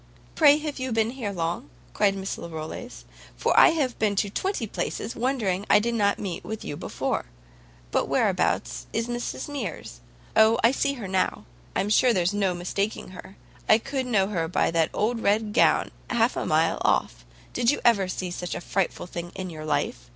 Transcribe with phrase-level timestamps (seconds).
[0.33, 3.05] "Pray, have you been here long?" cried Miss Larolles,
[3.37, 7.25] "for I have been to twenty places, wondering I did not meet with you before.
[7.91, 9.99] But whereabouts is Mrs Mears?
[10.35, 11.45] O, I see her now;
[11.75, 13.37] I'm sure there's no mistaking her;
[13.69, 17.23] I could know her by that old red gown half a mile off.
[17.53, 20.09] Did you ever see such a frightful thing in your life?